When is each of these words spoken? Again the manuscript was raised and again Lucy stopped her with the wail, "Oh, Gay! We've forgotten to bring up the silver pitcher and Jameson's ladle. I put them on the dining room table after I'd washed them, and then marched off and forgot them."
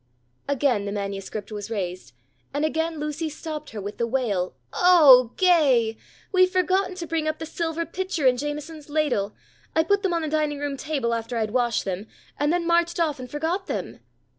Again 0.49 0.85
the 0.85 0.91
manuscript 0.91 1.51
was 1.51 1.69
raised 1.69 2.13
and 2.55 2.65
again 2.65 2.99
Lucy 2.99 3.29
stopped 3.29 3.69
her 3.69 3.79
with 3.79 3.97
the 3.99 4.07
wail, 4.07 4.55
"Oh, 4.73 5.33
Gay! 5.37 5.95
We've 6.31 6.49
forgotten 6.49 6.95
to 6.95 7.05
bring 7.05 7.27
up 7.27 7.37
the 7.37 7.45
silver 7.45 7.85
pitcher 7.85 8.25
and 8.25 8.39
Jameson's 8.39 8.89
ladle. 8.89 9.35
I 9.75 9.83
put 9.83 10.01
them 10.01 10.15
on 10.15 10.23
the 10.23 10.27
dining 10.27 10.57
room 10.57 10.75
table 10.75 11.13
after 11.13 11.37
I'd 11.37 11.51
washed 11.51 11.85
them, 11.85 12.07
and 12.39 12.51
then 12.51 12.65
marched 12.65 12.99
off 12.99 13.19
and 13.19 13.29
forgot 13.29 13.67
them." 13.67 13.99